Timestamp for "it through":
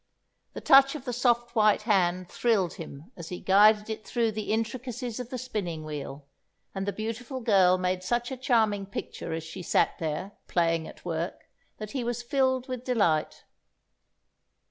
3.87-4.31